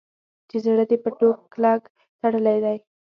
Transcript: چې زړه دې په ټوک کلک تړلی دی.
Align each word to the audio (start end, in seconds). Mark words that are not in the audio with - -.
چې 0.49 0.57
زړه 0.65 0.83
دې 0.89 0.97
په 1.03 1.09
ټوک 1.17 1.39
کلک 1.53 1.81
تړلی 2.19 2.57
دی. 2.63 2.77